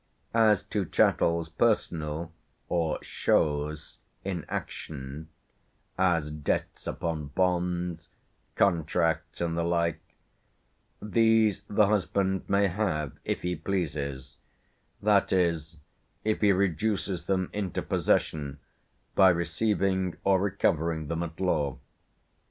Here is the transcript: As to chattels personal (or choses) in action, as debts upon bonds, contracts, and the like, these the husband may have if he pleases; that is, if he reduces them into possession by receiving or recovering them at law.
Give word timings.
As 0.33 0.63
to 0.63 0.83
chattels 0.83 1.47
personal 1.47 2.31
(or 2.69 2.97
choses) 3.01 3.99
in 4.25 4.45
action, 4.49 5.29
as 5.95 6.31
debts 6.31 6.87
upon 6.87 7.27
bonds, 7.27 8.09
contracts, 8.55 9.41
and 9.41 9.55
the 9.55 9.61
like, 9.61 10.01
these 10.99 11.61
the 11.69 11.85
husband 11.85 12.49
may 12.49 12.67
have 12.67 13.11
if 13.25 13.43
he 13.43 13.55
pleases; 13.55 14.37
that 15.03 15.31
is, 15.31 15.77
if 16.23 16.41
he 16.41 16.51
reduces 16.51 17.25
them 17.25 17.51
into 17.53 17.83
possession 17.83 18.57
by 19.13 19.29
receiving 19.29 20.17
or 20.23 20.41
recovering 20.41 21.09
them 21.09 21.21
at 21.21 21.39
law. 21.39 21.77